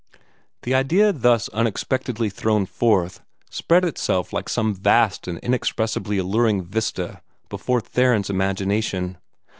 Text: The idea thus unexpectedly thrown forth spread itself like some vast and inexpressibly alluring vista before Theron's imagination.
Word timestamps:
The 0.63 0.73
idea 0.73 1.13
thus 1.13 1.47
unexpectedly 1.49 2.31
thrown 2.31 2.65
forth 2.65 3.21
spread 3.51 3.85
itself 3.85 4.33
like 4.33 4.49
some 4.49 4.73
vast 4.73 5.27
and 5.27 5.37
inexpressibly 5.43 6.17
alluring 6.17 6.63
vista 6.63 7.21
before 7.49 7.81
Theron's 7.81 8.31
imagination. 8.31 9.19